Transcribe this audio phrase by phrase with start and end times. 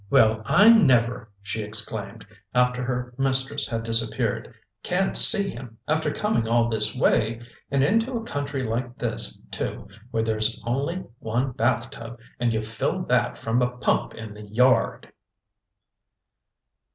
[0.09, 4.51] "Well, I never!" she exclaimed, after her mistress had disappeared.
[4.81, 7.43] "Can't see him, after coming all this way!
[7.69, 12.63] And into a country like this, too, where there's only one bath tub, and you
[12.63, 15.13] fill that from a pump in the yard!"